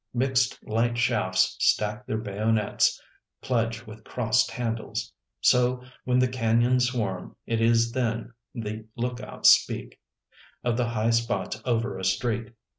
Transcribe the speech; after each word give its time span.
Mixed 0.15 0.57
light 0.65 0.97
shafts 0.97 1.55
stack 1.59 2.07
their 2.07 2.17
bayonets, 2.17 2.99
pledge 3.39 3.85
with 3.85 4.03
crossed 4.03 4.49
handles. 4.49 5.13
So, 5.41 5.83
when 6.05 6.17
the 6.17 6.27
canyons 6.27 6.87
swarm, 6.87 7.35
it 7.45 7.61
is 7.61 7.91
then 7.91 8.33
the 8.55 8.85
lookouts 8.95 9.51
speak 9.51 9.99
Of 10.63 10.75
the 10.75 10.87
high 10.89 11.11
spots 11.11 11.61
over 11.65 11.99
a 11.99 12.03
street 12.03 12.53